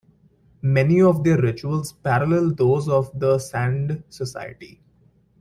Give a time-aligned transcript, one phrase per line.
[0.63, 4.81] Many of their rituals parallel those of the Sande society.